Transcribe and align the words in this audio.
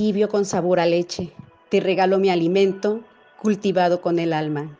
tibio 0.00 0.30
con 0.30 0.46
sabor 0.46 0.80
a 0.80 0.86
leche. 0.86 1.30
Te 1.68 1.78
regalo 1.78 2.18
mi 2.18 2.30
alimento 2.30 3.04
cultivado 3.36 4.00
con 4.00 4.18
el 4.18 4.32
alma. 4.32 4.78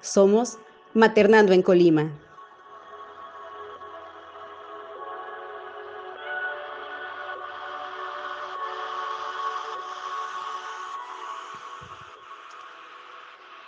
Somos 0.00 0.58
Maternando 0.94 1.52
en 1.52 1.60
Colima. 1.60 2.16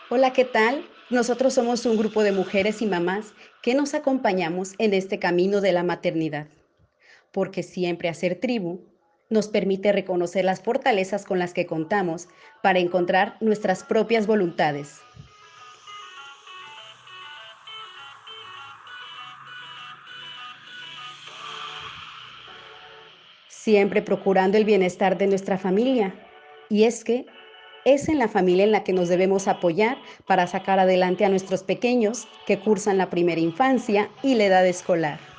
Hola, 0.08 0.32
¿qué 0.32 0.44
tal? 0.44 0.86
Nosotros 1.10 1.54
somos 1.54 1.84
un 1.84 1.96
grupo 1.96 2.22
de 2.22 2.30
mujeres 2.30 2.80
y 2.80 2.86
mamás 2.86 3.34
que 3.60 3.74
nos 3.74 3.92
acompañamos 3.92 4.74
en 4.78 4.94
este 4.94 5.18
camino 5.18 5.60
de 5.60 5.72
la 5.72 5.82
maternidad, 5.82 6.46
porque 7.32 7.64
siempre 7.64 8.08
hacer 8.08 8.38
tribu 8.38 8.86
nos 9.30 9.48
permite 9.48 9.92
reconocer 9.92 10.44
las 10.44 10.60
fortalezas 10.60 11.24
con 11.24 11.38
las 11.38 11.52
que 11.52 11.66
contamos 11.66 12.28
para 12.62 12.78
encontrar 12.78 13.36
nuestras 13.40 13.84
propias 13.84 14.26
voluntades. 14.26 15.00
Siempre 23.48 24.00
procurando 24.00 24.56
el 24.56 24.64
bienestar 24.64 25.18
de 25.18 25.26
nuestra 25.26 25.58
familia. 25.58 26.14
Y 26.70 26.84
es 26.84 27.04
que 27.04 27.26
es 27.84 28.08
en 28.08 28.18
la 28.18 28.28
familia 28.28 28.64
en 28.64 28.72
la 28.72 28.84
que 28.84 28.92
nos 28.92 29.08
debemos 29.08 29.48
apoyar 29.48 29.98
para 30.26 30.46
sacar 30.46 30.78
adelante 30.78 31.24
a 31.24 31.28
nuestros 31.28 31.62
pequeños 31.62 32.28
que 32.46 32.58
cursan 32.58 32.98
la 32.98 33.10
primera 33.10 33.40
infancia 33.40 34.10
y 34.22 34.34
la 34.34 34.44
edad 34.44 34.66
escolar. 34.66 35.37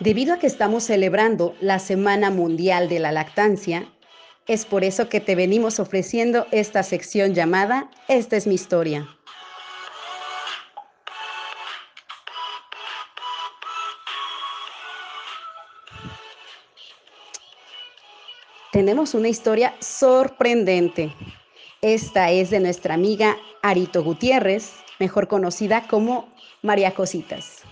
Debido 0.00 0.34
a 0.34 0.38
que 0.38 0.46
estamos 0.46 0.84
celebrando 0.84 1.56
la 1.60 1.80
Semana 1.80 2.30
Mundial 2.30 2.88
de 2.88 3.00
la 3.00 3.10
Lactancia, 3.10 3.92
es 4.46 4.64
por 4.64 4.84
eso 4.84 5.08
que 5.08 5.20
te 5.20 5.34
venimos 5.34 5.80
ofreciendo 5.80 6.46
esta 6.52 6.84
sección 6.84 7.34
llamada 7.34 7.90
Esta 8.06 8.36
es 8.36 8.46
mi 8.46 8.54
historia. 8.54 9.08
Tenemos 18.70 19.14
una 19.14 19.28
historia 19.28 19.74
sorprendente. 19.80 21.12
Esta 21.82 22.30
es 22.30 22.50
de 22.50 22.60
nuestra 22.60 22.94
amiga 22.94 23.36
Arito 23.62 24.04
Gutiérrez, 24.04 24.74
mejor 25.00 25.26
conocida 25.26 25.88
como 25.88 26.32
María 26.62 26.94
Cositas. 26.94 27.67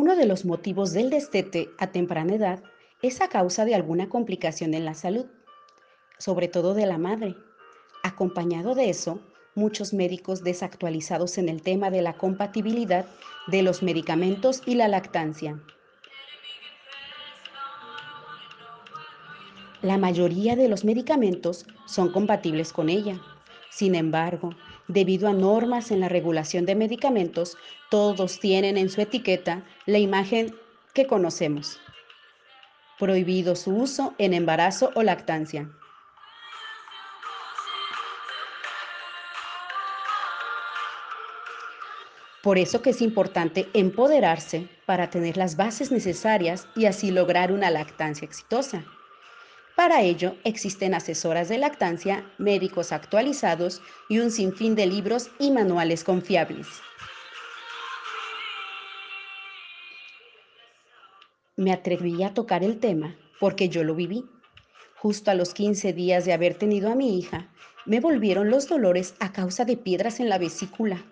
Uno 0.00 0.14
de 0.14 0.26
los 0.26 0.44
motivos 0.44 0.92
del 0.92 1.10
destete 1.10 1.70
a 1.76 1.88
temprana 1.88 2.36
edad 2.36 2.62
es 3.02 3.20
a 3.20 3.26
causa 3.26 3.64
de 3.64 3.74
alguna 3.74 4.08
complicación 4.08 4.74
en 4.74 4.84
la 4.84 4.94
salud, 4.94 5.26
sobre 6.18 6.46
todo 6.46 6.72
de 6.74 6.86
la 6.86 6.98
madre. 6.98 7.34
Acompañado 8.04 8.76
de 8.76 8.90
eso, 8.90 9.20
muchos 9.56 9.92
médicos 9.92 10.44
desactualizados 10.44 11.36
en 11.36 11.48
el 11.48 11.62
tema 11.62 11.90
de 11.90 12.02
la 12.02 12.16
compatibilidad 12.16 13.06
de 13.48 13.62
los 13.62 13.82
medicamentos 13.82 14.62
y 14.66 14.76
la 14.76 14.86
lactancia. 14.86 15.60
La 19.82 19.98
mayoría 19.98 20.54
de 20.54 20.68
los 20.68 20.84
medicamentos 20.84 21.66
son 21.86 22.12
compatibles 22.12 22.72
con 22.72 22.88
ella. 22.88 23.20
Sin 23.68 23.96
embargo, 23.96 24.50
debido 24.88 25.28
a 25.28 25.32
normas 25.32 25.90
en 25.90 26.00
la 26.00 26.08
regulación 26.08 26.66
de 26.66 26.74
medicamentos, 26.74 27.56
todos 27.90 28.40
tienen 28.40 28.76
en 28.76 28.90
su 28.90 29.00
etiqueta 29.00 29.64
la 29.86 29.98
imagen 29.98 30.54
que 30.94 31.06
conocemos. 31.06 31.78
Prohibido 32.98 33.54
su 33.54 33.76
uso 33.76 34.14
en 34.18 34.34
embarazo 34.34 34.90
o 34.94 35.02
lactancia. 35.02 35.70
Por 42.42 42.56
eso 42.56 42.82
que 42.82 42.90
es 42.90 43.02
importante 43.02 43.68
empoderarse 43.74 44.68
para 44.86 45.10
tener 45.10 45.36
las 45.36 45.56
bases 45.56 45.92
necesarias 45.92 46.66
y 46.74 46.86
así 46.86 47.10
lograr 47.10 47.52
una 47.52 47.70
lactancia 47.70 48.24
exitosa. 48.24 48.84
Para 49.88 50.02
ello 50.02 50.36
existen 50.44 50.92
asesoras 50.92 51.48
de 51.48 51.56
lactancia, 51.56 52.30
médicos 52.36 52.92
actualizados 52.92 53.80
y 54.10 54.18
un 54.18 54.30
sinfín 54.30 54.74
de 54.74 54.84
libros 54.84 55.30
y 55.38 55.50
manuales 55.50 56.04
confiables. 56.04 56.66
Me 61.56 61.72
atreví 61.72 62.22
a 62.22 62.34
tocar 62.34 62.62
el 62.62 62.78
tema 62.80 63.16
porque 63.40 63.70
yo 63.70 63.82
lo 63.82 63.94
viví. 63.94 64.26
Justo 64.98 65.30
a 65.30 65.34
los 65.34 65.54
15 65.54 65.94
días 65.94 66.26
de 66.26 66.34
haber 66.34 66.52
tenido 66.52 66.92
a 66.92 66.94
mi 66.94 67.18
hija, 67.18 67.48
me 67.86 68.00
volvieron 68.00 68.50
los 68.50 68.68
dolores 68.68 69.14
a 69.20 69.32
causa 69.32 69.64
de 69.64 69.78
piedras 69.78 70.20
en 70.20 70.28
la 70.28 70.36
vesícula. 70.36 71.02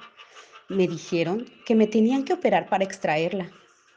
Me 0.69 0.87
dijeron 0.87 1.47
que 1.65 1.75
me 1.75 1.87
tenían 1.87 2.27
que 2.27 2.35
operar 2.35 2.69
para 2.69 2.85
extraerla, 2.85 3.51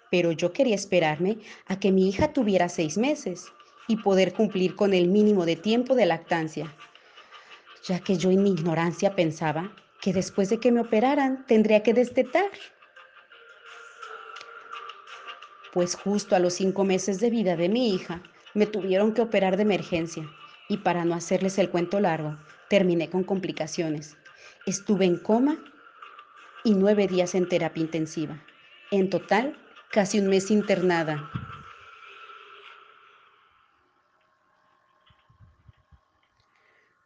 pero 0.09 0.31
yo 0.31 0.53
quería 0.53 0.75
esperarme 0.75 1.37
a 1.65 1.81
que 1.81 1.91
mi 1.91 2.07
hija 2.07 2.31
tuviera 2.31 2.69
seis 2.69 2.97
meses 2.97 3.51
y 3.89 3.97
poder 3.97 4.33
cumplir 4.33 4.75
con 4.75 4.93
el 4.93 5.07
mínimo 5.07 5.45
de 5.45 5.55
tiempo 5.55 5.95
de 5.95 6.05
lactancia, 6.05 6.71
ya 7.83 7.99
que 7.99 8.17
yo 8.17 8.29
en 8.29 8.43
mi 8.43 8.51
ignorancia 8.51 9.15
pensaba 9.15 9.73
que 9.99 10.13
después 10.13 10.49
de 10.49 10.59
que 10.59 10.71
me 10.71 10.79
operaran 10.79 11.43
tendría 11.47 11.81
que 11.81 11.95
destetar. 11.95 12.51
Pues 15.73 15.95
justo 15.95 16.35
a 16.35 16.39
los 16.39 16.53
cinco 16.53 16.85
meses 16.85 17.19
de 17.19 17.31
vida 17.31 17.55
de 17.55 17.67
mi 17.67 17.93
hija 17.93 18.21
me 18.53 18.67
tuvieron 18.67 19.13
que 19.13 19.23
operar 19.23 19.57
de 19.57 19.63
emergencia 19.63 20.29
y 20.69 20.77
para 20.77 21.03
no 21.03 21.15
hacerles 21.15 21.57
el 21.57 21.71
cuento 21.71 21.99
largo, 21.99 22.37
terminé 22.69 23.09
con 23.09 23.23
complicaciones. 23.23 24.17
Estuve 24.67 25.05
en 25.05 25.17
coma 25.17 25.57
y 26.63 26.75
nueve 26.75 27.07
días 27.07 27.33
en 27.33 27.49
terapia 27.49 27.81
intensiva. 27.81 28.39
En 28.91 29.09
total, 29.09 29.57
casi 29.91 30.19
un 30.19 30.27
mes 30.27 30.51
internada. 30.51 31.31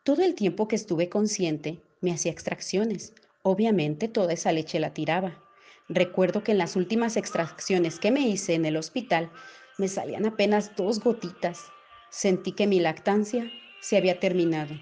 Todo 0.03 0.22
el 0.22 0.36
tiempo 0.36 0.68
que 0.68 0.75
estuve 0.75 1.08
consciente, 1.08 1.80
me 2.02 2.12
hacía 2.12 2.34
extracciones. 2.34 3.14
Obviamente 3.41 4.09
toda 4.09 4.34
esa 4.34 4.52
leche 4.52 4.78
la 4.78 4.94
tiraba. 4.94 5.41
Recuerdo 5.88 6.44
que 6.44 6.52
en 6.52 6.58
las 6.58 6.75
últimas 6.75 7.16
extracciones 7.16 8.00
que 8.00 8.12
me 8.12 8.19
hice 8.19 8.53
en 8.53 8.66
el 8.66 8.75
hospital, 8.75 9.31
me 9.78 9.88
salían 9.88 10.25
apenas 10.25 10.75
dos 10.75 11.00
gotitas. 11.00 11.62
Sentí 12.09 12.52
que 12.52 12.68
mi 12.68 12.81
lactancia 12.81 13.50
se 13.80 13.96
había 13.96 14.19
terminado. 14.19 14.75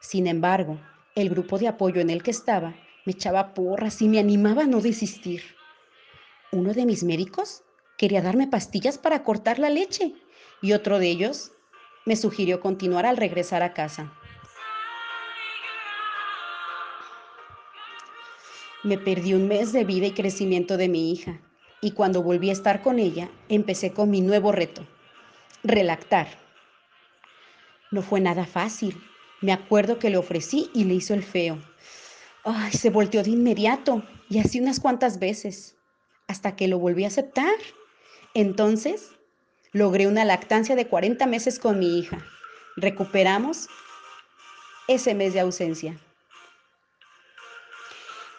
Sin 0.00 0.26
embargo, 0.26 0.80
el 1.14 1.30
grupo 1.30 1.56
de 1.60 1.68
apoyo 1.68 2.00
en 2.00 2.10
el 2.10 2.24
que 2.24 2.32
estaba 2.32 2.74
me 3.04 3.12
echaba 3.12 3.54
porras 3.54 4.02
y 4.02 4.08
me 4.08 4.18
animaba 4.18 4.62
a 4.62 4.66
no 4.66 4.80
desistir. 4.80 5.42
Uno 6.50 6.74
de 6.74 6.84
mis 6.84 7.04
médicos 7.04 7.62
quería 7.96 8.22
darme 8.22 8.48
pastillas 8.48 8.98
para 8.98 9.22
cortar 9.22 9.60
la 9.60 9.70
leche 9.70 10.14
y 10.60 10.72
otro 10.72 10.98
de 10.98 11.08
ellos 11.08 11.52
me 12.04 12.16
sugirió 12.16 12.60
continuar 12.60 13.06
al 13.06 13.16
regresar 13.16 13.62
a 13.62 13.72
casa. 13.72 14.12
Me 18.82 18.98
perdí 18.98 19.34
un 19.34 19.46
mes 19.46 19.72
de 19.72 19.84
vida 19.84 20.06
y 20.06 20.12
crecimiento 20.12 20.76
de 20.76 20.88
mi 20.88 21.12
hija 21.12 21.40
y 21.80 21.92
cuando 21.92 22.22
volví 22.22 22.50
a 22.50 22.52
estar 22.52 22.82
con 22.82 22.98
ella 22.98 23.30
empecé 23.48 23.92
con 23.92 24.10
mi 24.10 24.20
nuevo 24.20 24.50
reto, 24.50 24.86
relactar. 25.62 26.26
No 27.92 28.02
fue 28.02 28.20
nada 28.20 28.44
fácil. 28.46 29.00
Me 29.40 29.52
acuerdo 29.52 29.98
que 29.98 30.10
le 30.10 30.16
ofrecí 30.16 30.70
y 30.74 30.84
le 30.84 30.94
hizo 30.94 31.14
el 31.14 31.22
feo. 31.22 31.58
Ay, 32.44 32.72
se 32.72 32.90
volteó 32.90 33.22
de 33.22 33.30
inmediato 33.30 34.02
y 34.28 34.38
así 34.38 34.60
unas 34.60 34.80
cuantas 34.80 35.20
veces, 35.20 35.76
hasta 36.26 36.56
que 36.56 36.66
lo 36.66 36.78
volví 36.78 37.04
a 37.04 37.08
aceptar. 37.08 37.54
Entonces 38.34 39.12
Logré 39.74 40.06
una 40.06 40.26
lactancia 40.26 40.76
de 40.76 40.86
40 40.86 41.26
meses 41.26 41.58
con 41.58 41.78
mi 41.78 41.98
hija. 41.98 42.22
Recuperamos 42.76 43.68
ese 44.86 45.14
mes 45.14 45.32
de 45.32 45.40
ausencia. 45.40 45.98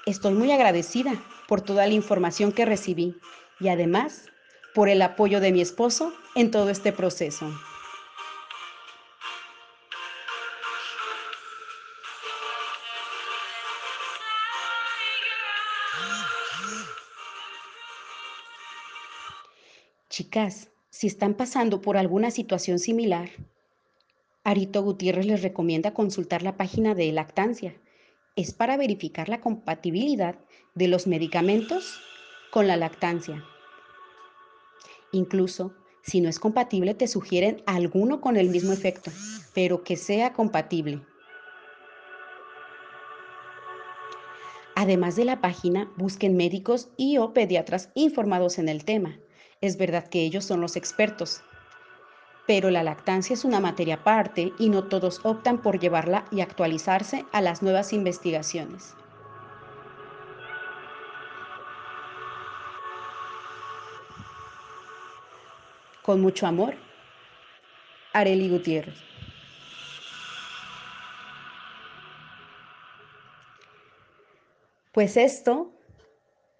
Estoy 0.06 0.35
muy 0.35 0.51
agradecida 0.51 1.13
por 1.47 1.62
toda 1.62 1.88
la 1.88 1.94
información 1.94 2.51
que 2.51 2.65
recibí 2.65 3.15
y 3.59 3.69
además 3.69 4.25
por 4.75 4.89
el 4.89 5.01
apoyo 5.01 5.39
de 5.39 5.51
mi 5.51 5.62
esposo 5.62 6.13
en 6.35 6.51
todo 6.51 6.69
este 6.69 6.94
proceso. 6.94 7.51
Chicas, 20.09 20.69
si 20.94 21.07
están 21.07 21.34
pasando 21.34 21.81
por 21.81 21.98
alguna 21.98 22.30
situación 22.30 22.78
similar, 22.78 23.31
Arito 24.44 24.84
Gutiérrez 24.84 25.25
les 25.25 25.42
recomienda 25.42 25.95
consultar 25.95 26.44
la 26.44 26.56
página 26.56 26.94
de 26.94 27.12
lactancia. 27.12 27.74
Es 28.36 28.54
para 28.54 28.78
verificar 28.78 29.28
la 29.28 29.42
compatibilidad 29.42 30.36
de 30.75 30.88
los 30.88 31.07
medicamentos 31.07 32.00
con 32.51 32.68
la 32.68 32.78
lactancia. 32.78 33.44
Incluso, 35.12 35.74
si 36.04 36.22
no 36.22 36.30
es 36.30 36.40
compatible, 36.40 36.94
te 36.94 37.07
sugieren 37.07 37.63
alguno 37.66 38.22
con 38.22 38.38
el 38.38 38.50
mismo 38.50 38.72
efecto, 38.72 39.10
pero 39.56 39.84
que 39.84 39.98
sea 39.98 40.34
compatible. 40.34 41.01
Además 44.75 45.16
de 45.16 45.25
la 45.25 45.42
página, 45.42 45.92
busquen 45.98 46.38
médicos 46.38 46.89
y 46.98 47.18
o 47.18 47.34
pediatras 47.34 47.89
informados 47.96 48.60
en 48.60 48.69
el 48.69 48.86
tema. 48.86 49.18
Es 49.63 49.77
verdad 49.77 50.10
que 50.10 50.21
ellos 50.21 50.45
son 50.45 50.62
los 50.62 50.75
expertos, 50.75 51.45
pero 52.45 52.69
la 52.71 52.83
lactancia 52.83 53.33
es 53.33 53.44
una 53.44 53.60
materia 53.60 53.95
aparte 53.95 54.56
y 54.57 54.69
no 54.69 54.86
todos 54.88 55.19
optan 55.24 55.62
por 55.62 55.77
llevarla 55.77 56.24
y 56.31 56.39
actualizarse 56.39 57.27
a 57.33 57.42
las 57.42 57.62
nuevas 57.62 57.92
investigaciones. 57.92 58.95
Con 66.04 66.21
mucho 66.21 66.45
amor, 66.45 66.77
Areli 68.19 68.48
Gutiérrez. 68.50 69.04
Pues 74.94 75.18
esto 75.18 75.74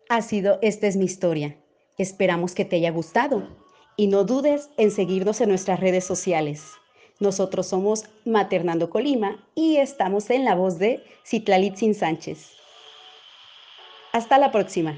ha 0.09 0.21
sido, 0.21 0.59
esta 0.61 0.88
es 0.88 0.97
mi 0.97 1.05
historia. 1.05 1.62
Esperamos 1.97 2.55
que 2.55 2.65
te 2.65 2.77
haya 2.77 2.91
gustado 2.91 3.47
y 3.95 4.07
no 4.07 4.23
dudes 4.23 4.69
en 4.77 4.91
seguirnos 4.91 5.41
en 5.41 5.49
nuestras 5.49 5.79
redes 5.79 6.03
sociales. 6.03 6.71
Nosotros 7.19 7.67
somos 7.67 8.05
Maternando 8.25 8.89
Colima 8.89 9.47
y 9.55 9.77
estamos 9.77 10.29
en 10.29 10.45
la 10.45 10.55
voz 10.55 10.79
de 10.79 11.03
Citlalitzin 11.25 11.93
Sánchez. 11.93 12.53
Hasta 14.11 14.37
la 14.37 14.51
próxima. 14.51 14.95